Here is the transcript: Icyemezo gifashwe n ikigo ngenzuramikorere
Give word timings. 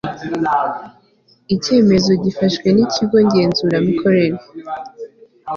Icyemezo 1.55 2.11
gifashwe 2.23 2.67
n 2.75 2.77
ikigo 2.85 3.17
ngenzuramikorere 3.25 4.37